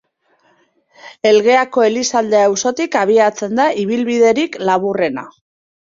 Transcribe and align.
Elgeako 1.33 1.85
Elizalde 1.89 2.41
auzotik 2.47 2.99
abiatzen 3.05 3.57
da 3.63 3.71
ibilbiderik 3.87 4.63
laburrena. 4.69 5.33